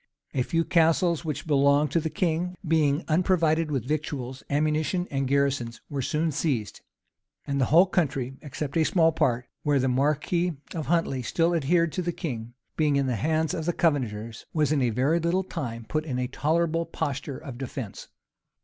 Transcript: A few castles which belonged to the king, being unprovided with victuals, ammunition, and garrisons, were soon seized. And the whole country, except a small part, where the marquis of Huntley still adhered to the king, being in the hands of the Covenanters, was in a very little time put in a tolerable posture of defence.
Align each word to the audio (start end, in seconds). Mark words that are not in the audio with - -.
A 0.33 0.41
few 0.41 0.65
castles 0.65 1.23
which 1.23 1.45
belonged 1.45 1.91
to 1.91 1.99
the 1.99 2.09
king, 2.09 2.55
being 2.67 3.03
unprovided 3.07 3.69
with 3.69 3.85
victuals, 3.87 4.41
ammunition, 4.49 5.07
and 5.11 5.27
garrisons, 5.27 5.79
were 5.91 6.01
soon 6.01 6.31
seized. 6.31 6.81
And 7.45 7.61
the 7.61 7.65
whole 7.65 7.85
country, 7.85 8.33
except 8.41 8.75
a 8.77 8.83
small 8.83 9.11
part, 9.11 9.45
where 9.61 9.77
the 9.77 9.87
marquis 9.87 10.53
of 10.73 10.87
Huntley 10.87 11.21
still 11.21 11.53
adhered 11.53 11.91
to 11.91 12.01
the 12.01 12.11
king, 12.11 12.55
being 12.75 12.95
in 12.95 13.05
the 13.05 13.15
hands 13.15 13.53
of 13.53 13.67
the 13.67 13.73
Covenanters, 13.73 14.47
was 14.55 14.71
in 14.71 14.81
a 14.81 14.89
very 14.89 15.19
little 15.19 15.43
time 15.43 15.85
put 15.87 16.03
in 16.03 16.17
a 16.17 16.25
tolerable 16.25 16.87
posture 16.87 17.37
of 17.37 17.59
defence. 17.59 18.07